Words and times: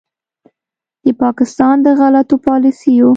د 1.03 1.05
پاکستان 1.23 1.75
د 1.85 1.87
غلطو 1.99 2.35
پالیسیو 2.45 3.07